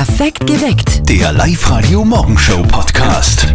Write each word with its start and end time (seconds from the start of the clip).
Perfekt 0.00 0.46
geweckt. 0.46 1.06
Der 1.10 1.30
Live-Radio 1.30 2.06
Morgenshow 2.06 2.62
Podcast. 2.62 3.54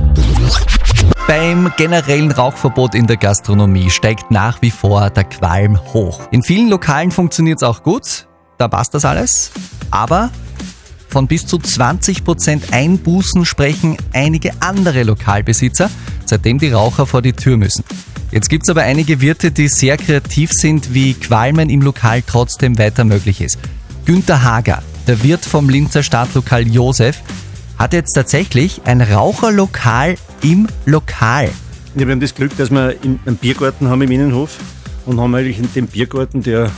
Beim 1.28 1.74
generellen 1.76 2.32
Rauchverbot 2.32 2.94
in 2.94 3.08
der 3.08 3.18
Gastronomie 3.18 3.90
steigt 3.90 4.30
nach 4.30 4.62
wie 4.62 4.70
vor 4.70 5.10
der 5.10 5.24
Qualm 5.24 5.80
hoch. 5.92 6.22
In 6.30 6.44
vielen 6.44 6.70
Lokalen 6.70 7.10
funktioniert 7.10 7.58
es 7.58 7.64
auch 7.64 7.82
gut, 7.82 8.28
da 8.60 8.68
passt 8.68 8.94
das 8.94 9.06
alles. 9.06 9.54
Aber 9.90 10.30
von 11.10 11.26
bis 11.26 11.48
zu 11.48 11.58
20% 11.58 12.72
Einbußen 12.72 13.44
sprechen 13.44 13.98
einige 14.14 14.52
andere 14.60 15.02
Lokalbesitzer, 15.02 15.90
seitdem 16.26 16.60
die 16.60 16.70
Raucher 16.70 17.08
vor 17.08 17.24
die 17.24 17.34
Tür 17.34 17.58
müssen. 17.58 17.84
Jetzt 18.30 18.50
gibt 18.50 18.66
es 18.66 18.70
aber 18.70 18.84
einige 18.84 19.20
Wirte, 19.20 19.50
die 19.50 19.68
sehr 19.68 19.98
kreativ 19.98 20.52
sind, 20.52 20.94
wie 20.94 21.16
Qualmen 21.16 21.72
im 21.72 21.82
Lokal 21.82 22.22
trotzdem 22.22 22.78
weiter 22.78 23.04
möglich 23.04 23.42
ist. 23.42 23.58
Günter 24.06 24.44
Hager, 24.44 24.84
der 25.08 25.22
Wirt 25.24 25.46
vom 25.46 25.70
Linzer 25.70 26.04
Stadtlokal 26.04 26.68
Josef, 26.68 27.22
hat 27.78 27.94
jetzt 27.94 28.14
tatsächlich 28.14 28.82
ein 28.86 29.02
Raucherlokal 29.02 30.16
im 30.42 30.68
Lokal. 30.86 31.50
Ja, 31.96 32.08
wir 32.08 32.12
haben 32.12 32.20
das 32.20 32.34
Glück, 32.34 32.56
dass 32.58 32.72
wir 32.72 32.96
einen 33.04 33.38
Biergarten 33.38 33.90
haben 33.90 34.02
im 34.02 34.12
Innenhof 34.12 34.58
und 35.06 35.20
haben 35.20 35.36
eigentlich 35.36 35.60
in 35.60 35.72
dem 35.74 35.88
Biergarten, 35.88 36.42
der 36.42 36.72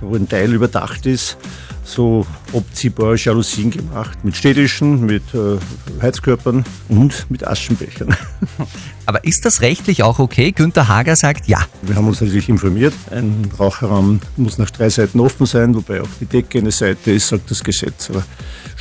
wo 0.00 0.14
ein 0.14 0.28
Teil 0.28 0.52
überdacht 0.52 1.06
ist, 1.06 1.38
so 1.84 2.26
abziehbare 2.52 3.16
Jalousien 3.16 3.70
gemacht. 3.70 4.24
Mit 4.24 4.36
städtischen, 4.36 5.04
mit 5.04 5.22
äh, 5.34 5.58
Heizkörpern 6.00 6.64
und 6.88 7.26
mit 7.30 7.46
Aschenbechern. 7.46 8.16
Aber 9.06 9.24
ist 9.24 9.44
das 9.44 9.60
rechtlich 9.60 10.02
auch 10.02 10.18
okay? 10.18 10.52
Günter 10.52 10.88
Hager 10.88 11.16
sagt 11.16 11.48
ja. 11.48 11.66
Wir 11.82 11.96
haben 11.96 12.06
uns 12.06 12.20
natürlich 12.20 12.48
informiert. 12.48 12.94
Ein 13.10 13.50
Raucherraum 13.58 14.20
muss 14.36 14.58
nach 14.58 14.70
drei 14.70 14.88
Seiten 14.88 15.20
offen 15.20 15.46
sein, 15.46 15.74
wobei 15.74 16.00
auch 16.00 16.08
die 16.20 16.26
Decke 16.26 16.58
eine 16.58 16.70
Seite 16.70 17.10
ist, 17.10 17.28
sagt 17.28 17.50
das 17.50 17.64
Gesetz. 17.64 18.10
Aber 18.10 18.24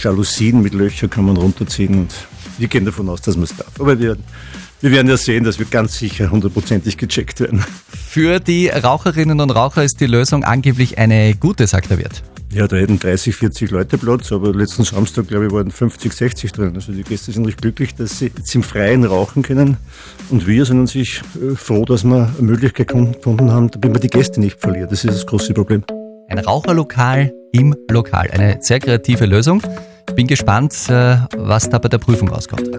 Jalousien 0.02 0.61
mit 0.61 0.73
Löchern 0.73 1.09
kann 1.09 1.25
man 1.25 1.38
runterziehen 1.38 2.02
und 2.02 2.13
wir 2.57 2.67
gehen 2.67 2.85
davon 2.85 3.09
aus, 3.09 3.21
dass 3.21 3.35
man 3.35 3.45
es 3.45 3.55
darf. 3.55 3.80
Aber 3.80 3.99
wir, 3.99 4.17
wir 4.81 4.91
werden 4.91 5.08
ja 5.08 5.17
sehen, 5.17 5.43
dass 5.43 5.58
wir 5.58 5.65
ganz 5.65 5.97
sicher 5.97 6.30
hundertprozentig 6.30 6.97
gecheckt 6.97 7.39
werden. 7.39 7.63
Für 7.89 8.39
die 8.39 8.67
Raucherinnen 8.69 9.39
und 9.39 9.49
Raucher 9.49 9.83
ist 9.83 9.99
die 9.99 10.08
Lösung 10.08 10.43
angeblich 10.43 10.97
eine 10.97 11.33
gute, 11.36 11.65
sagt 11.65 11.89
der 11.89 11.97
Wirt. 11.97 12.23
Ja, 12.53 12.67
da 12.67 12.75
hätten 12.75 12.99
30, 12.99 13.33
40 13.33 13.71
Leute 13.71 13.97
Platz, 13.97 14.31
aber 14.33 14.53
letzten 14.53 14.83
Samstag, 14.83 15.30
glaube 15.30 15.45
ich, 15.45 15.52
waren 15.53 15.71
50, 15.71 16.11
60 16.11 16.52
drin. 16.52 16.71
Also 16.75 16.91
die 16.91 17.03
Gäste 17.03 17.31
sind 17.31 17.45
recht 17.45 17.61
glücklich, 17.61 17.95
dass 17.95 18.19
sie 18.19 18.30
jetzt 18.35 18.53
im 18.53 18.63
Freien 18.63 19.05
rauchen 19.05 19.41
können. 19.41 19.77
Und 20.30 20.47
wir 20.47 20.66
sind 20.66 20.81
natürlich 20.81 21.21
äh, 21.35 21.55
froh, 21.55 21.85
dass 21.85 22.03
wir 22.03 22.33
eine 22.38 22.47
Möglichkeit 22.47 22.89
gefunden 22.89 23.52
haben, 23.52 23.71
damit 23.71 23.91
man 23.91 24.02
die 24.02 24.09
Gäste 24.09 24.41
nicht 24.41 24.59
verliert. 24.59 24.91
Das 24.91 25.05
ist 25.05 25.16
das 25.16 25.25
große 25.25 25.53
Problem. 25.53 25.83
Ein 26.27 26.39
Raucherlokal 26.39 27.31
im 27.53 27.73
Lokal. 27.89 28.30
Eine 28.31 28.58
sehr 28.59 28.80
kreative 28.80 29.25
Lösung. 29.25 29.61
Ich 30.09 30.15
bin 30.15 30.27
gespannt, 30.27 30.73
äh, 30.89 31.15
was 31.38 31.69
da 31.69 31.77
bei 31.77 31.88
der 31.88 31.99
Prüfung 31.99 32.27
rauskommt. 32.27 32.69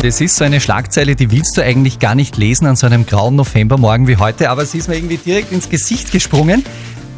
Das 0.00 0.20
ist 0.22 0.36
so 0.36 0.44
eine 0.44 0.60
Schlagzeile, 0.62 1.14
die 1.14 1.30
willst 1.30 1.58
du 1.58 1.62
eigentlich 1.62 1.98
gar 1.98 2.14
nicht 2.14 2.38
lesen 2.38 2.66
an 2.66 2.76
so 2.76 2.86
einem 2.86 3.04
grauen 3.04 3.36
Novembermorgen 3.36 4.08
wie 4.08 4.16
heute, 4.16 4.48
aber 4.48 4.64
sie 4.64 4.78
ist 4.78 4.88
mir 4.88 4.96
irgendwie 4.96 5.18
direkt 5.18 5.52
ins 5.52 5.68
Gesicht 5.68 6.10
gesprungen. 6.10 6.64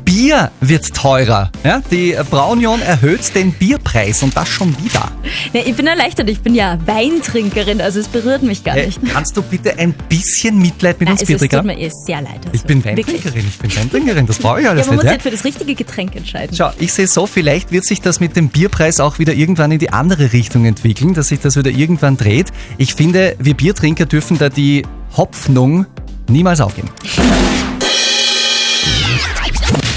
Bier 0.04 0.50
wird 0.60 0.94
teurer. 0.94 1.50
Ja, 1.64 1.80
die 1.90 2.14
Braunion 2.30 2.80
erhöht 2.82 3.34
den 3.34 3.52
Bierpreis 3.52 4.22
und 4.22 4.36
das 4.36 4.48
schon 4.48 4.76
wieder. 4.82 5.10
Ja, 5.52 5.60
ich 5.64 5.74
bin 5.74 5.86
erleichtert, 5.86 6.28
ich 6.28 6.40
bin 6.40 6.54
ja 6.54 6.78
Weintrinkerin, 6.86 7.80
also 7.80 8.00
es 8.00 8.08
berührt 8.08 8.42
mich 8.42 8.64
gar 8.64 8.76
Äh, 8.76 8.86
nicht. 8.86 9.00
kannst 9.12 9.36
du 9.36 9.42
bitte 9.42 9.78
ein 9.78 9.94
bisschen 10.08 10.58
Mitleid 10.58 11.00
mit 11.00 11.08
Nein, 11.08 11.18
uns 11.18 11.22
es, 11.28 11.42
es 11.42 11.48
tut 11.48 11.64
mir 11.64 11.78
eh 11.78 11.90
sehr 12.06 12.20
leid. 12.20 12.36
Also. 12.44 12.50
Ich 12.52 12.62
bin. 12.64 12.84
Weintrinkerin, 12.84 13.44
ich 13.48 13.58
bin 13.58 13.74
Weintrinkerin, 13.76 14.26
das 14.26 14.38
brauche 14.38 14.60
ich 14.60 14.68
alles 14.68 14.86
Ja, 14.86 14.90
man 14.92 14.96
muss 14.96 15.04
nicht. 15.04 15.12
jetzt 15.14 15.22
für 15.22 15.30
das 15.30 15.44
richtige 15.44 15.74
Getränk 15.74 16.14
entscheiden. 16.16 16.54
Schau, 16.56 16.70
ich 16.78 16.92
sehe 16.92 17.06
so, 17.06 17.26
vielleicht 17.26 17.72
wird 17.72 17.84
sich 17.84 18.00
das 18.00 18.20
mit 18.20 18.36
dem 18.36 18.48
Bierpreis 18.48 19.00
auch 19.00 19.18
wieder 19.18 19.32
irgendwann 19.32 19.72
in 19.72 19.78
die 19.78 19.90
andere 19.90 20.32
Richtung 20.32 20.64
entwickeln, 20.66 21.14
dass 21.14 21.28
sich 21.28 21.40
das 21.40 21.56
wieder 21.56 21.70
irgendwann 21.70 22.16
dreht. 22.16 22.52
Ich 22.78 22.94
finde, 22.94 23.36
wir 23.38 23.54
Biertrinker 23.54 24.06
dürfen 24.06 24.38
da 24.38 24.48
die 24.50 24.84
Hoffnung 25.16 25.86
niemals 26.28 26.60
aufgeben. 26.60 26.90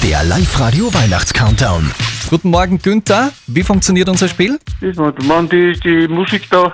Der 0.08 0.24
Live-Radio 0.24 0.94
Weihnachts-Countdown. 0.94 1.92
Guten 2.30 2.50
Morgen, 2.50 2.82
Günther. 2.82 3.34
Wie 3.48 3.62
funktioniert 3.62 4.08
unser 4.08 4.30
Spiel? 4.30 4.58
Wenn 4.80 5.50
die, 5.50 5.78
die 5.84 6.08
Musik 6.08 6.50
da 6.50 6.74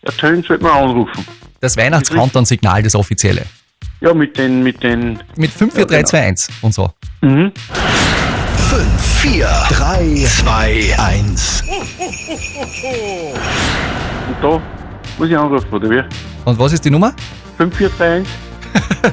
ertönt, 0.00 0.46
sollte 0.46 0.64
man 0.64 0.72
anrufen. 0.72 1.26
Das 1.60 1.76
Weihnachts-Countdown-Signal, 1.76 2.82
das 2.82 2.94
offizielle. 2.94 3.44
Ja, 4.00 4.14
mit 4.14 4.38
den, 4.38 4.62
mit 4.62 4.82
den, 4.82 5.22
Mit 5.36 5.50
5, 5.50 5.74
4, 5.74 5.84
3, 5.84 6.02
2, 6.04 6.20
1 6.22 6.48
und 6.62 6.72
so. 6.72 6.90
mhm. 7.20 7.52
5, 8.70 9.02
4, 9.20 9.46
3, 9.68 10.24
2, 10.38 10.94
1. 10.98 11.62
Und 14.26 14.42
da 14.42 14.62
muss 15.18 15.28
ich 15.28 15.36
anrufen, 15.36 15.70
oder 15.70 15.90
wie? 15.90 16.02
Und 16.46 16.58
was 16.58 16.72
ist 16.72 16.82
die 16.82 16.90
Nummer? 16.90 17.12
5431? 17.58 18.26
Das 18.26 18.49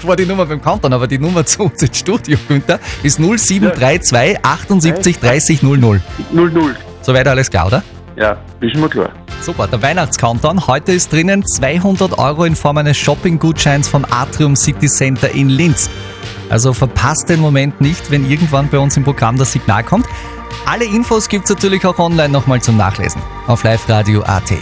war 0.04 0.16
die 0.16 0.26
Nummer 0.26 0.46
beim 0.46 0.62
Countdown, 0.62 0.94
aber 0.94 1.08
die 1.08 1.18
Nummer 1.18 1.46
zu 1.46 1.64
uns 1.64 1.82
ins 1.82 1.98
Studio, 1.98 2.38
Günther, 2.48 2.80
ist 3.04 3.20
0732 3.20 4.44
78 4.44 5.20
30 5.20 5.64
00. 5.64 6.02
00. 6.32 6.76
Soweit 7.02 7.28
alles 7.28 7.50
klar, 7.50 7.68
oder? 7.68 7.84
Ja, 8.16 8.38
ist 8.62 8.76
mir 8.76 8.90
klar. 8.90 9.12
Super, 9.42 9.68
der 9.68 9.82
Weihnachtscountdown. 9.82 10.68
Heute 10.68 10.92
ist 10.92 11.14
drinnen 11.14 11.46
200 11.46 12.18
Euro 12.18 12.46
in 12.46 12.56
Form 12.56 12.78
eines 12.78 12.98
Shopping-Gutscheins 12.98 13.88
vom 13.88 14.06
Atrium 14.10 14.56
City 14.56 14.88
Center 14.88 15.30
in 15.30 15.50
Linz. 15.50 15.90
Also 16.50 16.74
verpasst 16.74 17.30
den 17.30 17.40
Moment 17.40 17.80
nicht, 17.80 18.10
wenn 18.10 18.30
irgendwann 18.30 18.70
bei 18.70 18.80
uns 18.80 18.98
im 18.98 19.04
Programm 19.04 19.38
das 19.38 19.52
Signal 19.52 19.84
kommt. 19.84 20.08
Alle 20.66 20.86
Infos 20.86 21.30
gibt's 21.30 21.50
natürlich 21.50 21.86
auch 21.86 22.00
online 22.00 22.30
nochmal 22.30 22.62
zum 22.62 22.78
Nachlesen 22.78 23.22
auf 23.48 23.64
liveradio.at. 23.64 24.54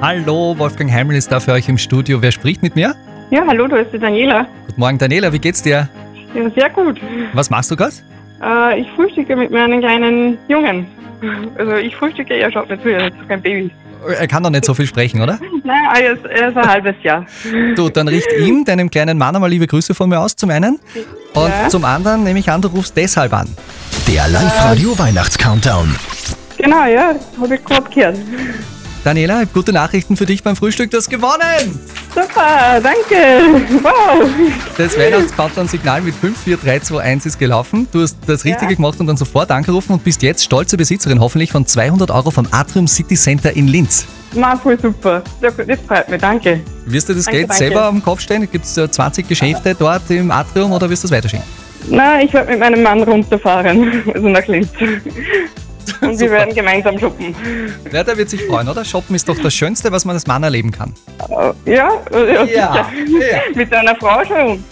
Hallo, 0.00 0.54
Wolfgang 0.58 0.92
Heimel 0.92 1.16
ist 1.16 1.32
da 1.32 1.40
für 1.40 1.52
euch 1.52 1.68
im 1.68 1.78
Studio. 1.78 2.22
Wer 2.22 2.32
spricht 2.32 2.62
mit 2.62 2.76
mir? 2.76 2.94
Ja, 3.30 3.42
hallo, 3.46 3.66
da 3.66 3.76
ist 3.76 3.92
die 3.92 3.98
Daniela. 3.98 4.46
Guten 4.66 4.80
Morgen, 4.80 4.98
Daniela, 4.98 5.32
wie 5.32 5.38
geht's 5.38 5.62
dir? 5.62 5.88
Ja, 6.34 6.50
sehr 6.50 6.70
gut. 6.70 7.00
Was 7.34 7.50
machst 7.50 7.70
du 7.70 7.76
gerade? 7.76 7.92
Äh, 8.42 8.80
ich 8.80 8.90
frühstücke 8.92 9.36
mit 9.36 9.50
meinem 9.50 9.80
kleinen 9.80 10.38
Jungen. 10.48 10.86
Also 11.58 11.74
ich 11.74 11.94
frühstücke, 11.96 12.34
er 12.34 12.50
schaut 12.52 12.70
nicht 12.70 12.82
zu, 12.82 12.88
er 12.90 13.08
ist 13.08 13.28
kein 13.28 13.42
Baby. 13.42 13.70
Er 14.18 14.28
kann 14.28 14.44
doch 14.44 14.50
nicht 14.50 14.64
so 14.64 14.74
viel 14.74 14.86
sprechen, 14.86 15.20
oder? 15.20 15.38
Nein, 15.64 15.84
er 16.00 16.12
ist, 16.12 16.24
er 16.24 16.48
ist 16.50 16.56
ein 16.56 16.66
halbes 16.68 16.94
Jahr. 17.02 17.26
Du, 17.74 17.88
dann 17.88 18.06
richt 18.06 18.28
ihm, 18.38 18.64
deinem 18.64 18.88
kleinen 18.88 19.18
Mann, 19.18 19.34
einmal 19.34 19.50
liebe 19.50 19.66
Grüße 19.66 19.92
von 19.94 20.08
mir 20.08 20.20
aus, 20.20 20.36
zum 20.36 20.50
einen. 20.50 20.78
Und 21.34 21.48
Ja. 21.48 21.68
zum 21.68 21.84
anderen 21.84 22.22
nehme 22.22 22.38
ich 22.38 22.48
an, 22.50 22.62
du 22.62 22.68
rufst 22.68 22.96
deshalb 22.96 23.32
an. 23.34 23.48
Der 24.06 24.28
Live-Radio 24.28 24.96
Weihnachts-Countdown. 24.98 25.94
Genau, 26.56 26.86
ja, 26.86 27.14
habe 27.40 27.54
ich 27.56 27.64
gerade 27.64 27.90
gehört. 27.90 28.16
Daniela, 29.02 29.42
gute 29.52 29.72
Nachrichten 29.72 30.16
für 30.16 30.26
dich 30.26 30.42
beim 30.44 30.54
Frühstück. 30.54 30.90
Du 30.92 30.96
hast 30.96 31.10
gewonnen! 31.10 31.80
Super, 32.22 32.80
danke. 32.82 33.62
Wow. 33.82 34.28
Das 34.76 34.98
Weihnachtscountdown-Signal 34.98 36.00
mit 36.02 36.14
54321 36.16 37.26
ist 37.26 37.38
gelaufen. 37.38 37.86
Du 37.92 38.00
hast 38.02 38.16
das 38.26 38.44
Richtige 38.44 38.72
Ja. 38.72 38.76
gemacht 38.76 38.98
und 38.98 39.06
dann 39.06 39.16
sofort 39.16 39.50
angerufen 39.52 39.92
und 39.92 40.02
bist 40.04 40.22
jetzt 40.22 40.42
stolze 40.42 40.76
Besitzerin 40.76 41.20
hoffentlich 41.20 41.52
von 41.52 41.64
200 41.66 42.10
Euro 42.10 42.30
vom 42.30 42.48
Atrium 42.50 42.88
City 42.88 43.14
Center 43.14 43.54
in 43.54 43.68
Linz. 43.68 44.06
Ma, 44.34 44.56
voll 44.56 44.78
super. 44.80 45.22
Das 45.40 45.54
freut 45.86 46.08
mich, 46.08 46.20
danke. 46.20 46.60
Wirst 46.86 47.08
du 47.08 47.14
das 47.14 47.24
Danke, 47.26 47.38
Geld 47.38 47.50
danke. 47.50 47.64
selber 47.64 47.84
am 47.84 48.02
Kopf 48.02 48.20
stellen? 48.20 48.48
Gibt 48.50 48.64
es 48.64 48.74
20 48.74 49.28
Geschäfte 49.28 49.74
dort 49.78 50.10
im 50.10 50.30
Atrium 50.30 50.72
oder 50.72 50.90
wirst 50.90 51.04
du 51.04 51.06
es 51.06 51.12
weiterschicken? 51.12 51.46
Na, 51.90 52.20
ich 52.20 52.32
werde 52.34 52.50
mit 52.50 52.60
meinem 52.60 52.82
Mann 52.82 53.02
runterfahren, 53.04 54.02
also 54.14 54.28
nach 54.28 54.46
Linz. 54.46 54.68
Und 56.00 56.18
wir 56.20 56.30
werden 56.30 56.54
gemeinsam 56.54 56.98
shoppen. 56.98 57.34
Ja, 57.92 58.04
der 58.04 58.16
wird 58.16 58.30
sich 58.30 58.42
freuen, 58.44 58.68
oder? 58.68 58.84
Shoppen 58.84 59.14
ist 59.16 59.28
doch 59.28 59.38
das 59.38 59.54
Schönste, 59.54 59.90
was 59.92 60.04
man 60.04 60.14
als 60.14 60.26
Mann 60.26 60.42
erleben 60.42 60.70
kann. 60.70 60.94
Äh, 61.64 61.74
Ja, 61.74 61.90
äh, 62.12 62.52
ja, 62.54 62.74
Ja. 62.74 62.90
Mit 63.54 63.72
einer 63.72 63.96
Frau 63.96 64.24
schon. 64.24 64.62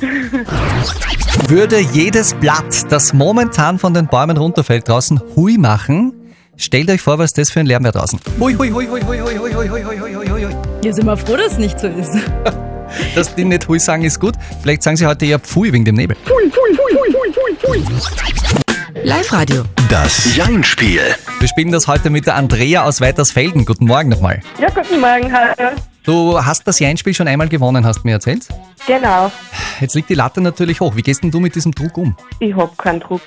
Würde 1.48 1.78
jedes 1.78 2.34
Blatt, 2.34 2.90
das 2.90 3.12
momentan 3.12 3.78
von 3.78 3.94
den 3.94 4.06
Bäumen 4.06 4.36
runterfällt, 4.36 4.88
draußen 4.88 5.20
Hui 5.36 5.58
machen, 5.58 6.12
stellt 6.56 6.90
euch 6.90 7.00
vor, 7.00 7.18
was 7.18 7.32
das 7.32 7.50
für 7.50 7.60
ein 7.60 7.66
Lärm 7.66 7.84
wäre 7.84 7.92
draußen. 7.98 8.18
Hui, 8.40 8.54
hui, 8.54 8.70
hui, 8.70 8.86
hui, 8.86 9.00
hui, 9.02 9.18
hui, 9.18 9.38
hui, 9.38 9.52
hui, 9.52 9.68
hui, 9.68 9.84
hui, 9.84 10.14
hui, 10.28 10.44
hui. 10.44 10.56
Ja, 10.84 10.92
sind 10.92 11.06
wir 11.06 11.16
froh, 11.16 11.36
dass 11.36 11.52
es 11.52 11.58
nicht 11.58 11.78
so 11.78 11.86
ist. 11.88 12.16
Dass 13.16 13.34
die 13.34 13.44
nicht 13.44 13.66
Hui 13.68 13.80
sagen, 13.80 14.04
ist 14.04 14.20
gut. 14.20 14.34
Vielleicht 14.62 14.82
sagen 14.84 14.96
sie 14.96 15.06
heute 15.06 15.26
eher 15.26 15.40
Pfui 15.40 15.72
wegen 15.72 15.84
dem 15.84 15.96
Nebel. 15.96 16.16
Live-Radio. 19.02 19.64
Das 19.88 20.34
Jein-Spiel. 20.34 21.00
Wir 21.38 21.48
spielen 21.48 21.70
das 21.70 21.86
heute 21.86 22.10
mit 22.10 22.26
der 22.26 22.34
Andrea 22.34 22.84
aus 22.84 23.00
Weitersfelden. 23.00 23.64
Guten 23.64 23.86
Morgen 23.86 24.08
nochmal. 24.08 24.40
Ja, 24.60 24.68
guten 24.70 25.00
Morgen, 25.00 25.32
hallo. 25.32 25.70
Du 26.02 26.42
hast 26.44 26.66
das 26.66 26.78
Jeinspiel 26.78 27.12
schon 27.14 27.28
einmal 27.28 27.48
gewonnen, 27.48 27.84
hast 27.84 27.98
du 28.02 28.08
mir 28.08 28.12
erzählt. 28.12 28.46
Genau, 28.86 29.30
Jetzt 29.80 29.94
liegt 29.94 30.08
die 30.08 30.14
Latte 30.14 30.40
natürlich 30.40 30.80
hoch. 30.80 30.96
Wie 30.96 31.02
gehst 31.02 31.22
denn 31.22 31.30
du 31.30 31.40
mit 31.40 31.54
diesem 31.54 31.72
Druck 31.72 31.98
um? 31.98 32.16
ich 32.38 32.54
hab 32.54 32.78
keinen 32.78 33.00
Druck. 33.00 33.20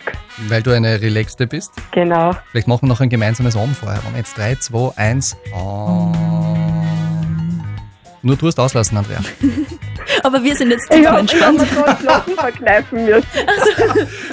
Weil 0.47 0.63
du 0.63 0.71
eine 0.71 0.99
Relaxte 1.01 1.45
bist. 1.45 1.71
Genau. 1.91 2.35
Vielleicht 2.51 2.67
machen 2.67 2.83
wir 2.83 2.87
noch 2.87 3.01
ein 3.01 3.09
gemeinsames 3.09 3.55
Om 3.55 3.75
vorher. 3.75 4.01
Und 4.07 4.15
jetzt 4.15 4.37
3, 4.37 4.55
2, 4.55 4.97
1. 4.97 5.37
Om. 5.53 6.13
Nur 8.21 8.35
du 8.35 8.47
hast 8.47 8.59
auslassen, 8.59 8.97
Andrea. 8.97 9.19
Aber 10.23 10.43
wir 10.43 10.55
sind 10.55 10.71
jetzt 10.71 10.89
hab 10.89 11.19
entspannt. 11.19 11.61
Lachen 12.03 12.33
verkneifen 12.35 13.05
müssen. 13.05 13.23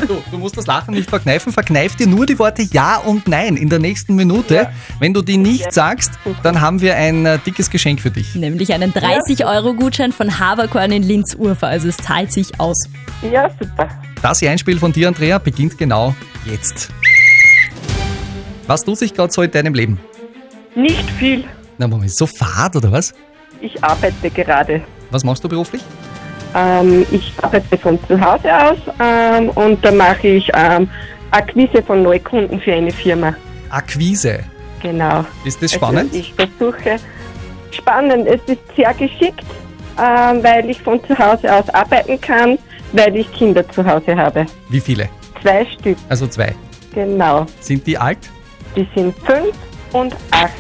Du, 0.07 0.23
du 0.31 0.39
musst 0.39 0.57
das 0.57 0.67
Lachen 0.67 0.95
nicht 0.95 1.09
verkneifen. 1.09 1.53
Verkneif 1.53 1.97
dir 1.97 2.07
nur 2.07 2.27
die 2.27 2.39
Worte 2.39 2.63
Ja 2.63 2.97
und 2.99 3.29
Nein 3.29 3.57
in 3.57 3.69
der 3.69 3.79
nächsten 3.79 4.15
Minute. 4.15 4.71
Wenn 4.99 5.15
du 5.15 5.23
die 5.23 5.37
nicht 5.37 5.73
sagst, 5.73 6.13
dann 6.43 6.61
haben 6.61 6.81
wir 6.81 6.97
ein 6.97 7.27
äh, 7.27 7.39
dickes 7.39 7.71
Geschenk 7.71 8.01
für 8.01 8.11
dich. 8.11 8.35
Nämlich 8.35 8.73
einen 8.73 8.93
30-Euro-Gutschein 8.93 10.13
von 10.13 10.39
Haberkorn 10.39 10.93
in 10.93 11.03
Linz-Urfer. 11.03 11.69
Also 11.69 11.89
es 11.89 11.97
zahlt 11.97 12.33
sich 12.33 12.59
aus. 12.61 12.89
Ja, 13.31 13.51
super. 13.61 13.89
Das 14.23 14.43
Einspiel 14.43 14.79
von 14.79 14.93
dir, 14.93 15.09
Andrea, 15.09 15.39
beginnt 15.39 15.79
genau 15.79 16.15
jetzt. 16.45 16.91
Was 18.67 18.85
tut 18.85 18.99
sich 18.99 19.15
gerade 19.15 19.33
so 19.33 19.43
in 19.43 19.51
deinem 19.51 19.75
Leben? 19.75 20.01
Nicht 20.75 21.09
viel. 21.13 21.45
Na, 21.79 21.87
Moment, 21.87 22.11
so 22.11 22.27
fad 22.27 22.75
oder 22.77 22.91
was? 22.91 23.15
Ich 23.61 23.83
arbeite 23.83 24.31
gerade. 24.31 24.83
Was 25.11 25.25
machst 25.25 25.45
du 25.45 25.49
beruflich? 25.49 25.83
Ähm, 26.55 27.07
ich 27.11 27.33
arbeite 27.43 27.77
von 27.77 27.99
zu 28.07 28.21
Hause 28.21 28.49
aus 28.57 28.79
ähm, 29.01 29.51
und 29.51 29.85
da 29.85 29.91
mache 29.93 30.27
ich 30.29 30.51
ähm, 30.55 30.89
Akquise 31.31 31.83
von 31.83 32.03
Neukunden 32.03 32.61
für 32.61 32.73
eine 32.73 32.91
Firma. 32.91 33.35
Akquise. 33.71 34.41
Genau. 34.81 35.25
Ist 35.45 35.63
das 35.63 35.73
spannend? 35.73 36.13
Also 36.13 36.19
ich 36.19 36.35
versuche, 36.35 36.97
spannend, 37.73 38.27
es 38.27 38.41
ist 38.47 38.61
sehr 38.77 38.95
geschickt, 38.95 39.45
ähm, 39.99 40.43
weil 40.43 40.69
ich 40.71 40.81
von 40.81 41.03
zu 41.07 41.19
Hause 41.19 41.53
aus 41.53 41.69
arbeiten 41.71 42.21
kann, 42.21 42.59
weil 42.93 43.17
ich 43.17 43.31
Kinder 43.33 43.69
zu 43.69 43.85
Hause 43.85 44.17
habe. 44.17 44.47
Wie 44.69 44.81
viele? 44.81 45.09
Zwei 45.43 45.67
Stück, 45.67 45.97
Also 46.09 46.27
zwei. 46.27 46.55
genau. 46.95 47.47
Sind 47.61 47.87
die 47.87 47.99
alt? 47.99 48.19
Die 48.77 48.87
sind 48.95 49.15
fünf 49.25 49.55
und 49.93 50.15
acht. 50.31 50.53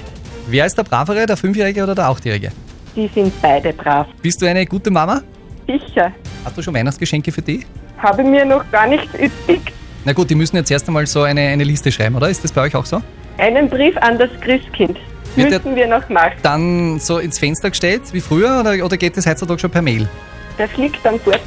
Wer 0.49 0.67
ist 0.67 0.77
der 0.77 0.85
Bravere, 0.85 1.27
der 1.27 1.37
Fünfjährige 1.37 1.83
oder 1.83 1.95
der 1.95 2.07
Achtjährige? 2.09 2.51
Die 2.97 3.09
sind 3.15 3.33
beide 3.43 3.73
brav. 3.75 4.07
Bist 4.23 4.41
du 4.41 4.47
eine 4.47 4.65
gute 4.65 4.91
Mama? 4.91 5.23
Sicher. 5.67 6.13
Hast 6.45 6.57
du 6.57 6.63
schon 6.63 6.75
Weihnachtsgeschenke 6.75 7.31
für 7.31 7.43
die? 7.43 7.67
Habe 7.99 8.25
mir 8.25 8.45
noch 8.45 8.69
gar 8.71 8.87
nichts 8.87 9.13
übrig. 9.15 9.61
Na 10.05 10.13
gut, 10.13 10.31
die 10.31 10.35
müssen 10.35 10.57
jetzt 10.57 10.71
erst 10.71 10.89
einmal 10.89 11.07
so 11.07 11.23
eine, 11.23 11.43
eine 11.43 11.65
Liste 11.65 11.93
schreiben, 11.93 12.15
oder? 12.17 12.31
Ist 12.31 12.43
das 12.43 12.53
bei 12.53 12.63
euch 12.63 12.75
auch 12.75 12.87
so? 12.87 13.03
Einen 13.39 13.69
Brief 13.69 13.97
an 13.99 14.19
das 14.19 14.31
Christkind. 14.41 14.97
Wird 15.35 15.51
Müssen 15.51 15.77
wir 15.77 15.87
noch 15.87 16.09
machen. 16.09 16.37
Dann 16.43 16.99
so 16.99 17.19
ins 17.19 17.39
Fenster 17.39 17.69
gestellt 17.69 18.03
wie 18.13 18.21
früher 18.21 18.61
oder, 18.61 18.83
oder 18.83 18.97
geht 18.97 19.17
das 19.17 19.27
heutzutage 19.27 19.59
schon 19.59 19.71
per 19.71 19.83
Mail? 19.83 20.09
Das 20.57 20.75
liegt 20.79 21.05
dann 21.05 21.21
dort. 21.25 21.41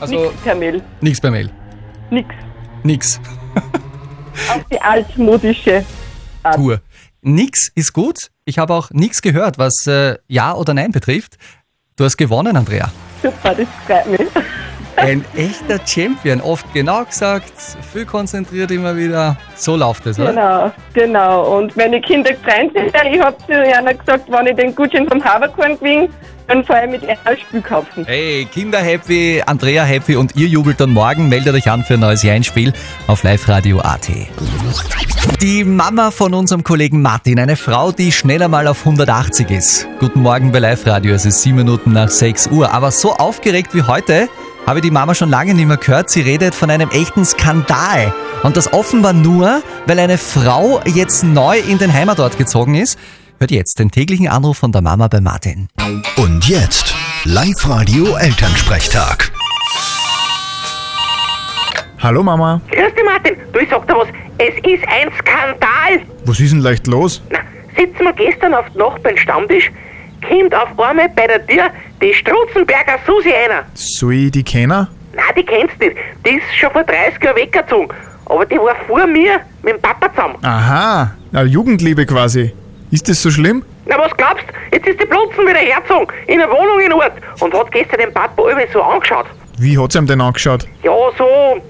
Also 0.00 0.14
Nix 0.14 0.34
per 0.42 0.54
Mail. 0.54 0.82
nichts 1.00 1.20
per 1.22 1.30
Mail. 1.30 1.50
Nix. 2.10 2.28
Nix. 2.82 3.20
Auf 3.54 4.62
die 4.70 4.78
altmodische 4.78 5.82
Art. 6.42 6.56
Pur. 6.56 6.80
Nix 7.26 7.72
ist 7.74 7.92
gut. 7.92 8.30
Ich 8.44 8.58
habe 8.58 8.72
auch 8.72 8.90
nichts 8.92 9.20
gehört, 9.20 9.58
was 9.58 9.84
äh, 9.88 10.16
Ja 10.28 10.54
oder 10.54 10.74
Nein 10.74 10.92
betrifft. 10.92 11.38
Du 11.96 12.04
hast 12.04 12.16
gewonnen, 12.16 12.56
Andrea. 12.56 12.88
Super, 13.20 13.52
das 13.52 13.66
freut 13.84 14.06
mich. 14.06 14.28
Ein 14.94 15.24
echter 15.34 15.80
Champion. 15.84 16.40
Oft 16.40 16.72
genau 16.72 17.04
gesagt, 17.04 17.52
viel 17.92 18.06
konzentriert 18.06 18.70
immer 18.70 18.96
wieder. 18.96 19.36
So 19.56 19.74
läuft 19.74 20.06
es, 20.06 20.20
oder? 20.20 20.30
Genau, 20.30 20.72
genau. 20.94 21.58
Und 21.58 21.76
meine 21.76 22.00
Kinder 22.00 22.30
freuen 22.44 22.70
sich. 22.72 22.94
Ich 23.12 23.20
habe 23.20 23.36
zu 23.44 23.52
Jana 23.52 23.92
gesagt, 23.92 24.30
wenn 24.30 24.46
ich 24.46 24.54
den 24.54 24.72
Gutschein 24.72 25.08
vom 25.08 25.22
Haberkorn 25.22 25.76
gewinne, 25.80 26.08
fahre 26.64 26.84
ich 26.84 26.90
mit 26.90 27.02
Spiel 27.40 27.62
kaufen. 27.62 28.04
Hey, 28.06 28.46
Kinder 28.52 28.78
happy, 28.78 29.42
Andrea 29.44 29.84
happy 29.84 30.16
und 30.16 30.36
ihr 30.36 30.46
jubelt 30.46 30.80
dann 30.80 30.90
morgen. 30.90 31.28
Meldet 31.28 31.54
euch 31.54 31.70
an 31.70 31.84
für 31.84 31.94
ein 31.94 32.00
neues 32.00 32.24
Einspiel 32.24 32.72
auf 33.06 33.22
Live 33.22 33.48
Radio 33.48 33.80
AT. 33.80 34.08
Die 35.40 35.64
Mama 35.64 36.10
von 36.10 36.34
unserem 36.34 36.62
Kollegen 36.62 37.02
Martin, 37.02 37.38
eine 37.38 37.56
Frau, 37.56 37.92
die 37.92 38.12
schneller 38.12 38.48
mal 38.48 38.68
auf 38.68 38.80
180 38.80 39.50
ist. 39.50 39.88
Guten 39.98 40.22
Morgen 40.22 40.52
bei 40.52 40.60
Live 40.60 40.86
Radio, 40.86 41.14
es 41.14 41.26
ist 41.26 41.42
sieben 41.42 41.56
Minuten 41.56 41.92
nach 41.92 42.08
6 42.08 42.48
Uhr. 42.48 42.72
Aber 42.72 42.90
so 42.90 43.12
aufgeregt 43.14 43.74
wie 43.74 43.82
heute 43.82 44.28
habe 44.66 44.78
ich 44.78 44.84
die 44.84 44.90
Mama 44.90 45.14
schon 45.14 45.30
lange 45.30 45.54
nicht 45.54 45.66
mehr 45.66 45.76
gehört. 45.76 46.10
Sie 46.10 46.20
redet 46.20 46.54
von 46.54 46.70
einem 46.70 46.90
echten 46.90 47.24
Skandal. 47.24 48.14
Und 48.42 48.56
das 48.56 48.72
offenbar 48.72 49.12
nur, 49.12 49.62
weil 49.86 49.98
eine 49.98 50.18
Frau 50.18 50.80
jetzt 50.84 51.22
neu 51.22 51.58
in 51.58 51.78
den 51.78 51.92
Heimatort 51.92 52.38
gezogen 52.38 52.74
ist. 52.74 52.98
Hört 53.38 53.50
jetzt 53.50 53.78
den 53.78 53.90
täglichen 53.90 54.28
Anruf 54.28 54.58
von 54.58 54.72
der 54.72 54.82
Mama 54.82 55.08
bei 55.08 55.20
Martin. 55.20 55.68
Und 56.16 56.48
jetzt 56.48 56.94
Live-Radio 57.24 58.16
Elternsprechtag. 58.16 59.30
Hallo 61.98 62.22
Mama, 62.22 62.60
Grüß 62.70 62.94
dich, 62.94 63.04
Martin. 63.04 63.34
Du, 63.52 63.58
ich 63.58 63.68
sag 63.68 63.86
dir 63.86 63.94
was. 63.96 64.08
Es 64.38 64.54
ist 64.64 64.84
ein 64.88 65.10
Skandal. 65.18 66.06
was 66.24 66.40
ist 66.40 66.52
denn 66.52 66.60
leicht 66.60 66.86
los? 66.86 67.22
Na, 67.30 67.38
sitzen 67.76 68.04
wir 68.04 68.12
gestern 68.12 68.54
auf 68.54 68.66
dem 68.70 68.78
Nachbarn-Stammtisch, 68.78 69.70
kommt 70.26 70.54
auf 70.54 70.68
einmal 70.78 71.08
bei 71.10 71.26
der 71.26 71.46
Tür 71.46 71.64
die 72.00 72.12
Strutzenberger 72.14 72.98
Susi 73.06 73.32
einer. 73.32 73.64
Soll 73.74 74.14
ich 74.14 74.30
die 74.30 74.42
kennen? 74.44 74.86
Nein, 75.14 75.24
die 75.36 75.44
kennst 75.44 75.74
du 75.80 75.86
nicht. 75.86 75.96
Die 76.24 76.30
ist 76.36 76.44
schon 76.58 76.70
vor 76.70 76.84
30 76.84 77.22
Jahren 77.22 77.36
weggezogen. 77.36 77.88
Aber 78.26 78.44
die 78.46 78.56
war 78.56 78.76
vor 78.86 79.06
mir 79.06 79.40
mit 79.62 79.74
dem 79.74 79.80
Papa 79.82 80.10
zusammen. 80.10 80.36
Aha, 80.42 81.12
eine 81.32 81.48
Jugendliebe 81.48 82.04
quasi. 82.06 82.52
Ist 82.96 83.10
das 83.10 83.20
so 83.20 83.30
schlimm? 83.30 83.62
Na, 83.84 83.98
was 83.98 84.16
glaubst 84.16 84.46
Jetzt 84.72 84.86
ist 84.86 84.98
die 84.98 85.04
Blutzen 85.04 85.46
wieder 85.46 85.58
hergezogen, 85.58 86.08
in 86.28 86.40
einer 86.40 86.50
Wohnung 86.50 86.80
in 86.80 86.94
Ort. 86.94 87.12
Und 87.40 87.52
hat 87.52 87.70
gestern 87.70 88.00
den 88.00 88.10
Papa 88.10 88.42
irgendwie 88.48 88.72
so 88.72 88.80
angeschaut. 88.80 89.26
Wie 89.58 89.76
hat 89.78 89.92
sie 89.92 89.98
ihm 89.98 90.06
denn 90.06 90.22
angeschaut? 90.22 90.66
Ja, 90.82 90.96
so, 91.18 91.60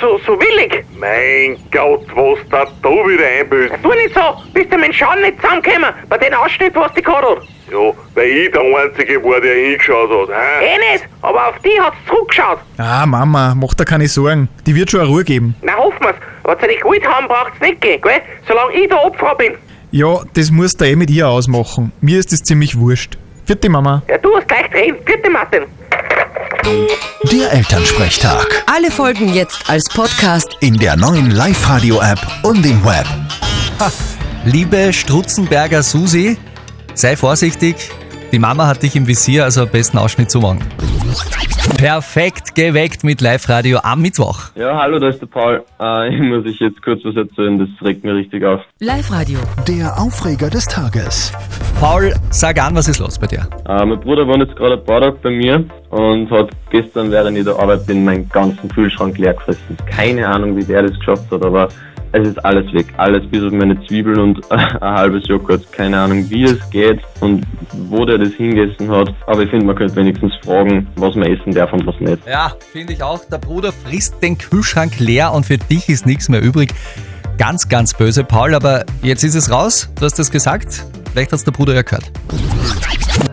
so, 0.00 0.18
so, 0.24 0.40
willig. 0.40 0.84
Mein 0.96 1.58
Gott, 1.72 2.06
was 2.14 2.38
da 2.48 2.64
da 2.80 2.90
wieder 2.90 3.26
einbüßt. 3.26 3.74
Tu 3.82 3.88
nicht 3.88 4.14
so, 4.14 4.20
bis 4.54 4.68
der 4.68 4.78
mit 4.78 4.90
dem 4.90 4.92
Schaden 4.92 5.22
nicht 5.22 5.42
zusammengekommen, 5.42 5.90
bei 6.08 6.16
den 6.16 6.32
Ausschnitt, 6.32 6.76
was 6.76 6.94
die 6.94 7.02
gehabt 7.02 7.24
hat. 7.24 7.38
Ja, 7.72 7.92
weil 8.14 8.28
ich 8.28 8.52
der 8.52 8.62
Einzige 8.62 9.24
war, 9.24 9.40
der 9.40 9.54
hingeschaut 9.56 10.10
hat. 10.10 10.36
hä? 10.36 10.64
Eh 10.64 10.92
nicht, 10.92 11.08
aber 11.22 11.48
auf 11.48 11.58
die 11.64 11.80
hat's 11.80 11.96
zurückgeschaut. 12.06 12.58
Ah, 12.78 13.04
Mama, 13.04 13.56
mach 13.56 13.74
dir 13.74 13.84
keine 13.84 14.06
Sorgen. 14.06 14.48
Die 14.64 14.76
wird 14.76 14.92
schon 14.92 15.00
eine 15.00 15.08
Ruhe 15.08 15.24
geben. 15.24 15.56
Na, 15.62 15.74
hoffen 15.74 15.98
wir's. 16.02 16.14
Was 16.44 16.60
sie 16.60 16.68
dich 16.68 16.80
gut 16.82 17.04
haben, 17.04 17.26
braucht's 17.26 17.60
nicht 17.60 17.80
gehen, 17.80 18.00
gell? 18.00 18.22
Solange 18.46 18.72
ich 18.74 18.88
der 18.88 19.04
Opfer 19.04 19.34
bin. 19.34 19.56
Ja, 19.92 20.20
das 20.34 20.50
musst 20.50 20.80
du 20.80 20.84
eh 20.86 20.94
mit 20.94 21.10
ihr 21.10 21.28
ausmachen. 21.28 21.92
Mir 22.00 22.20
ist 22.20 22.32
das 22.32 22.42
ziemlich 22.44 22.78
wurscht. 22.78 23.18
Vierte 23.44 23.68
Mama. 23.68 24.02
Ja, 24.08 24.18
du 24.18 24.36
hast 24.36 24.46
gleich 24.46 24.72
reden. 24.72 24.98
Vierte 25.04 25.28
Martin. 25.30 25.62
Der 27.32 27.52
Elternsprechtag. 27.52 28.62
Alle 28.66 28.90
Folgen 28.92 29.34
jetzt 29.34 29.68
als 29.68 29.88
Podcast. 29.88 30.56
In 30.60 30.76
der 30.78 30.96
neuen 30.96 31.32
Live-Radio-App 31.32 32.20
und 32.44 32.64
im 32.64 32.84
Web. 32.84 33.06
Liebe 34.44 34.92
Strutzenberger 34.92 35.82
Susi, 35.82 36.38
sei 36.94 37.16
vorsichtig. 37.16 37.90
Die 38.32 38.38
Mama 38.38 38.68
hat 38.68 38.82
dich 38.84 38.94
im 38.94 39.08
Visier, 39.08 39.42
also 39.42 39.62
am 39.62 39.68
besten 39.70 39.98
Ausschnitt 39.98 40.30
zumachen. 40.30 40.60
Perfekt 41.76 42.54
geweckt 42.54 43.02
mit 43.02 43.20
Live-Radio 43.20 43.80
am 43.82 44.02
Mittwoch. 44.02 44.50
Ja, 44.54 44.78
hallo, 44.80 45.00
da 45.00 45.08
ist 45.08 45.20
der 45.20 45.26
Paul. 45.26 45.64
Äh, 45.80 46.14
ich 46.14 46.20
muss 46.20 46.46
euch 46.46 46.60
jetzt 46.60 46.80
kurz 46.82 47.00
was 47.04 47.16
erzählen, 47.16 47.58
das 47.58 47.68
regt 47.84 48.04
mir 48.04 48.14
richtig 48.14 48.44
auf. 48.44 48.60
Live-Radio. 48.78 49.38
Der 49.66 49.98
Aufreger 49.98 50.48
des 50.48 50.66
Tages. 50.66 51.32
Paul, 51.80 52.14
sag 52.30 52.62
an, 52.62 52.76
was 52.76 52.86
ist 52.86 53.00
los 53.00 53.18
bei 53.18 53.26
dir? 53.26 53.48
Äh, 53.68 53.84
mein 53.84 53.98
Bruder 53.98 54.26
wohnt 54.28 54.42
jetzt 54.44 54.54
gerade 54.56 54.74
ein 54.74 54.84
paar 54.84 55.00
Tage 55.00 55.16
bei 55.22 55.30
mir 55.30 55.64
und 55.90 56.30
hat 56.30 56.50
gestern, 56.70 57.10
während 57.10 57.36
ich 57.36 57.44
der 57.44 57.58
Arbeit 57.58 57.86
bin, 57.86 58.04
meinen 58.04 58.28
ganzen 58.28 58.68
Kühlschrank 58.68 59.18
leer 59.18 59.34
gefressen. 59.34 59.76
Keine 59.86 60.28
Ahnung, 60.28 60.56
wie 60.56 60.64
der 60.64 60.82
das 60.82 60.96
geschafft 60.98 61.30
hat, 61.32 61.44
aber 61.44 61.68
es 62.12 62.28
ist 62.28 62.44
alles 62.44 62.72
weg. 62.72 62.86
Alles 62.96 63.28
bis 63.30 63.42
auf 63.42 63.52
meine 63.52 63.80
Zwiebeln 63.86 64.18
und 64.18 64.50
ein 64.52 64.80
halbes 64.80 65.26
Joghurt. 65.28 65.70
Keine 65.72 65.98
Ahnung, 65.98 66.28
wie 66.28 66.44
es 66.44 66.58
geht 66.70 67.00
und 67.20 67.44
wo 67.88 68.04
der 68.04 68.18
das 68.18 68.32
hingegessen 68.34 68.90
hat. 68.90 69.14
Aber 69.26 69.42
ich 69.42 69.50
finde, 69.50 69.66
man 69.66 69.76
könnte 69.76 69.96
wenigstens 69.96 70.32
fragen, 70.44 70.86
was 70.96 71.14
man 71.14 71.32
essen 71.32 71.52
darf 71.52 71.72
und 71.72 71.86
was 71.86 71.98
nicht. 72.00 72.26
Ja, 72.26 72.52
finde 72.72 72.92
ich 72.92 73.02
auch. 73.02 73.24
Der 73.26 73.38
Bruder 73.38 73.72
frisst 73.72 74.22
den 74.22 74.38
Kühlschrank 74.38 74.98
leer 74.98 75.32
und 75.32 75.46
für 75.46 75.58
dich 75.58 75.88
ist 75.88 76.06
nichts 76.06 76.28
mehr 76.28 76.42
übrig. 76.42 76.74
Ganz, 77.38 77.68
ganz 77.68 77.94
böse, 77.94 78.24
Paul, 78.24 78.54
aber 78.54 78.84
jetzt 79.02 79.24
ist 79.24 79.34
es 79.34 79.50
raus. 79.50 79.90
Du 79.98 80.04
hast 80.04 80.18
es 80.18 80.30
gesagt. 80.30 80.84
Vielleicht 81.12 81.32
hat 81.32 81.38
es 81.38 81.44
der 81.44 81.52
Bruder 81.52 81.74
ja 81.74 81.82
gehört. 81.82 82.10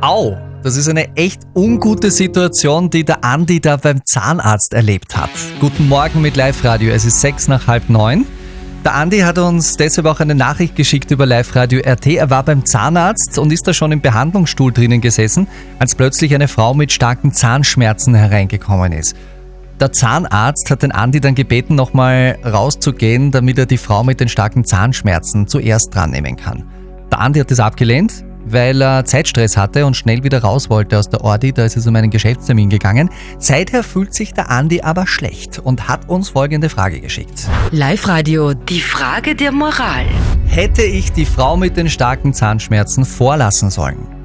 Au! 0.01 0.37
Das 0.63 0.75
ist 0.75 0.89
eine 0.89 1.15
echt 1.15 1.41
ungute 1.55 2.09
Situation, 2.09 2.89
die 2.89 3.05
der 3.05 3.23
Andi 3.23 3.61
da 3.61 3.77
beim 3.77 4.03
Zahnarzt 4.03 4.73
erlebt 4.73 5.15
hat. 5.15 5.29
Guten 5.59 5.87
Morgen 5.87 6.21
mit 6.21 6.35
Live-Radio. 6.35 6.91
Es 6.91 7.05
ist 7.05 7.21
sechs 7.21 7.47
nach 7.47 7.67
halb 7.67 7.89
neun. 7.89 8.25
Der 8.83 8.95
Andi 8.95 9.19
hat 9.19 9.37
uns 9.37 9.75
deshalb 9.75 10.07
auch 10.07 10.19
eine 10.19 10.35
Nachricht 10.35 10.75
geschickt 10.75 11.11
über 11.11 11.25
Live-Radio 11.25 11.81
RT. 11.85 12.07
Er 12.07 12.29
war 12.29 12.43
beim 12.43 12.65
Zahnarzt 12.65 13.37
und 13.37 13.51
ist 13.51 13.67
da 13.67 13.73
schon 13.73 13.91
im 13.91 14.01
Behandlungsstuhl 14.01 14.71
drinnen 14.71 15.01
gesessen, 15.01 15.47
als 15.77 15.95
plötzlich 15.95 16.33
eine 16.33 16.47
Frau 16.47 16.73
mit 16.73 16.91
starken 16.91 17.33
Zahnschmerzen 17.33 18.15
hereingekommen 18.15 18.93
ist. 18.93 19.15
Der 19.79 19.91
Zahnarzt 19.91 20.71
hat 20.71 20.83
den 20.83 20.91
Andi 20.91 21.19
dann 21.19 21.35
gebeten, 21.35 21.75
nochmal 21.75 22.37
rauszugehen, 22.45 23.31
damit 23.31 23.59
er 23.59 23.65
die 23.65 23.77
Frau 23.77 24.03
mit 24.03 24.19
den 24.19 24.29
starken 24.29 24.63
Zahnschmerzen 24.63 25.47
zuerst 25.47 25.93
dran 25.93 26.11
nehmen 26.11 26.35
kann. 26.35 26.63
Der 27.11 27.19
Andi 27.19 27.39
hat 27.39 27.51
das 27.51 27.59
abgelehnt, 27.59 28.23
weil 28.51 28.81
er 28.81 29.05
Zeitstress 29.05 29.57
hatte 29.57 29.85
und 29.85 29.95
schnell 29.95 30.23
wieder 30.23 30.41
raus 30.41 30.69
wollte 30.69 30.97
aus 30.97 31.09
der 31.09 31.23
Ordi, 31.23 31.53
da 31.53 31.65
ist 31.65 31.77
es 31.77 31.87
um 31.87 31.95
einen 31.95 32.09
Geschäftstermin 32.09 32.69
gegangen. 32.69 33.09
Seither 33.39 33.83
fühlt 33.83 34.13
sich 34.13 34.33
der 34.33 34.49
Andi 34.49 34.81
aber 34.81 35.07
schlecht 35.07 35.59
und 35.59 35.87
hat 35.87 36.09
uns 36.09 36.29
folgende 36.29 36.69
Frage 36.69 36.99
geschickt. 36.99 37.47
Live-Radio. 37.71 38.53
Die 38.53 38.81
Frage 38.81 39.35
der 39.35 39.51
Moral. 39.51 40.05
Hätte 40.47 40.83
ich 40.83 41.11
die 41.11 41.25
Frau 41.25 41.57
mit 41.57 41.77
den 41.77 41.89
starken 41.89 42.33
Zahnschmerzen 42.33 43.05
vorlassen 43.05 43.69
sollen? 43.69 44.16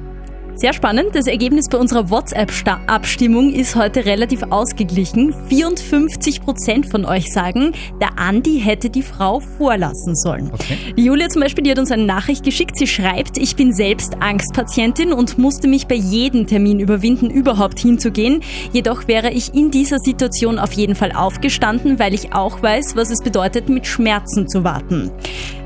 Sehr 0.55 0.73
spannend. 0.73 1.09
Das 1.13 1.25
Ergebnis 1.25 1.67
bei 1.67 1.79
unserer 1.79 2.11
WhatsApp-Abstimmung 2.11 3.51
ist 3.53 3.75
heute 3.75 4.05
relativ 4.05 4.43
ausgeglichen. 4.43 5.33
54 5.49 6.41
Prozent 6.41 6.85
von 6.85 7.05
euch 7.05 7.33
sagen, 7.33 7.71
der 7.99 8.19
Andi 8.19 8.59
hätte 8.59 8.91
die 8.91 9.01
Frau 9.01 9.39
vorlassen 9.39 10.15
sollen. 10.15 10.51
Okay. 10.53 10.77
Die 10.95 11.05
Julia 11.05 11.27
zum 11.29 11.41
Beispiel, 11.41 11.63
die 11.63 11.71
hat 11.71 11.79
uns 11.79 11.91
eine 11.91 12.05
Nachricht 12.05 12.45
geschickt. 12.45 12.77
Sie 12.77 12.85
schreibt, 12.85 13.37
ich 13.39 13.55
bin 13.55 13.73
selbst 13.73 14.21
Angstpatientin 14.21 15.11
und 15.11 15.39
musste 15.39 15.67
mich 15.67 15.87
bei 15.87 15.95
jedem 15.95 16.45
Termin 16.45 16.79
überwinden, 16.79 17.31
überhaupt 17.31 17.79
hinzugehen. 17.79 18.41
Jedoch 18.71 19.07
wäre 19.07 19.31
ich 19.31 19.55
in 19.55 19.71
dieser 19.71 19.97
Situation 19.97 20.59
auf 20.59 20.73
jeden 20.73 20.95
Fall 20.95 21.13
aufgestanden, 21.13 21.97
weil 21.97 22.13
ich 22.13 22.33
auch 22.33 22.61
weiß, 22.61 22.95
was 22.95 23.09
es 23.09 23.21
bedeutet, 23.21 23.69
mit 23.69 23.87
Schmerzen 23.87 24.47
zu 24.47 24.63
warten. 24.63 25.11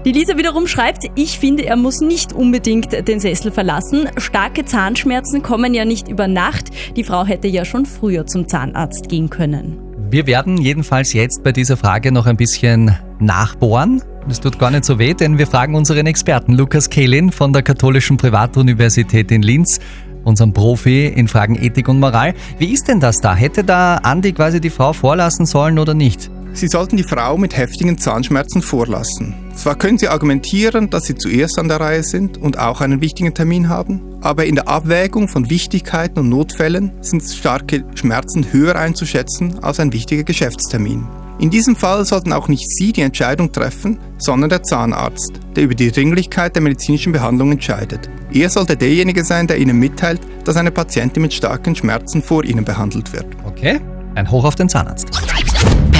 Die 0.08 0.14
Lisa 0.14 0.38
wiederum 0.38 0.68
schreibt, 0.68 1.04
ich 1.16 1.38
finde, 1.38 1.66
er 1.66 1.76
muss 1.76 2.00
nicht 2.00 2.32
unbedingt 2.32 2.94
den 3.10 3.20
Sessel 3.20 3.52
verlassen. 3.52 4.08
Starke 4.16 4.64
Zahnschmerzen 4.64 5.44
kommen 5.44 5.74
ja 5.74 5.84
nicht 5.84 6.08
über 6.08 6.30
Nacht. 6.30 6.70
Die 6.96 7.04
Frau 7.04 7.26
hätte 7.26 7.50
ja 7.50 7.66
schon 7.66 7.86
früher 7.86 8.26
zum 8.26 8.48
Zahnarzt 8.48 9.10
gehen 9.10 9.30
können. 9.30 9.78
Wir 10.10 10.26
werden 10.26 10.62
jedenfalls 10.62 11.12
jetzt 11.12 11.44
bei 11.44 11.52
dieser 11.52 11.76
Frage 11.76 12.14
noch 12.14 12.26
ein 12.26 12.38
bisschen 12.38 12.98
nachbohren. 13.20 14.02
Das 14.30 14.40
tut 14.40 14.58
gar 14.58 14.72
nicht 14.72 14.86
so 14.86 14.98
weh, 14.98 15.14
denn 15.14 15.38
wir 15.38 15.46
fragen 15.46 15.76
unseren 15.76 16.08
Experten 16.08 16.54
Lukas 16.54 16.90
Kehlin 16.90 17.30
von 17.34 17.52
der 17.52 17.64
Katholischen 17.64 18.16
Privatuniversität 18.16 19.30
in 19.30 19.42
Linz, 19.42 19.82
unserem 20.24 20.54
Profi 20.54 21.08
in 21.08 21.28
Fragen 21.28 21.62
Ethik 21.62 21.90
und 21.90 22.00
Moral. 22.00 22.34
Wie 22.60 22.72
ist 22.72 22.88
denn 22.88 23.02
das 23.02 23.20
da? 23.20 23.36
Hätte 23.36 23.66
da 23.66 23.96
Andi 23.96 24.32
quasi 24.32 24.62
die 24.62 24.70
Frau 24.70 24.94
vorlassen 24.94 25.46
sollen 25.46 25.78
oder 25.78 25.94
nicht? 25.94 26.32
Sie 26.58 26.68
sollten 26.68 26.98
die 26.98 27.04
Frau 27.04 27.38
mit 27.38 27.56
heftigen 27.56 28.00
Zahnschmerzen 28.00 28.64
vorlassen. 28.64 29.36
Zwar 29.54 29.76
können 29.76 30.00
Sie 30.00 30.08
argumentieren, 30.08 30.90
dass 30.90 31.04
Sie 31.04 31.14
zuerst 31.14 31.60
an 31.60 31.68
der 31.68 31.80
Reihe 31.80 32.02
sind 32.02 32.40
und 32.40 32.58
auch 32.58 32.82
einen 32.82 33.00
wichtigen 33.00 33.32
Termin 33.36 33.70
haben, 33.70 34.02
aber 34.22 34.48
in 34.48 34.56
der 34.56 34.68
Abwägung 34.68 35.28
von 35.28 35.52
Wichtigkeiten 35.52 36.18
und 36.18 36.30
Notfällen 36.30 36.94
sind 37.02 37.22
starke 37.22 37.86
Schmerzen 37.94 38.52
höher 38.52 38.76
einzuschätzen 38.76 39.64
als 39.64 39.80
ein 39.80 39.94
wichtiger 39.94 40.24
Geschäftstermin. 40.24 41.08
In 41.38 41.52
diesem 41.52 41.76
Fall 41.76 42.04
sollten 42.06 42.34
auch 42.34 42.48
nicht 42.48 42.68
Sie 42.68 42.92
die 42.92 43.02
Entscheidung 43.02 43.52
treffen, 43.52 44.00
sondern 44.18 44.50
der 44.50 44.64
Zahnarzt, 44.64 45.34
der 45.56 45.66
über 45.66 45.76
die 45.76 45.92
Dringlichkeit 45.92 46.56
der 46.56 46.64
medizinischen 46.64 47.12
Behandlung 47.12 47.52
entscheidet. 47.52 48.10
Er 48.34 48.50
sollte 48.50 48.76
derjenige 48.76 49.24
sein, 49.24 49.46
der 49.46 49.60
Ihnen 49.60 49.78
mitteilt, 49.78 50.22
dass 50.44 50.58
eine 50.58 50.72
Patientin 50.72 51.22
mit 51.22 51.36
starken 51.36 51.76
Schmerzen 51.76 52.24
vor 52.24 52.44
Ihnen 52.44 52.66
behandelt 52.66 53.14
wird. 53.14 53.28
Okay, 53.46 53.80
ein 54.16 54.32
Hoch 54.32 54.46
auf 54.46 54.56
den 54.56 54.68
Zahnarzt. 54.68 55.12